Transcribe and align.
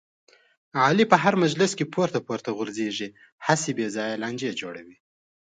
علي 0.87 1.05
په 1.11 1.17
هر 1.23 1.33
مجلس 1.43 1.71
کې 1.77 1.91
پورته 1.93 2.19
پورته 2.27 2.49
غورځېږي، 2.57 3.09
هسې 3.45 3.71
بې 3.77 3.87
ځایه 3.95 4.15
لانجې 4.23 4.51
جوړوي. 4.61 4.97